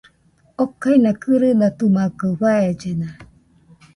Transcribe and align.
Okaina 0.63 1.11
kɨrɨnotɨmakɨ, 1.21 2.27
faellena 2.39 3.09